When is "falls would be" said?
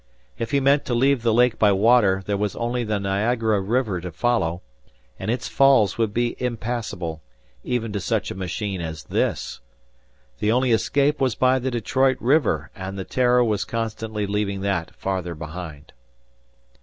5.47-6.35